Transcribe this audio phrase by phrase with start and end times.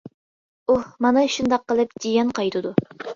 [0.73, 2.73] ئۇھ، مانا شۇنداق قىلىپ جىيەن قايتىدۇ.